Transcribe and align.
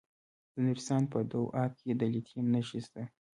د 0.53 0.55
نورستان 0.65 1.01
په 1.11 1.19
دو 1.31 1.41
اب 1.63 1.71
کې 1.81 1.91
د 1.99 2.01
لیتیم 2.13 2.45
نښې 2.53 2.79
شته. 2.85 3.03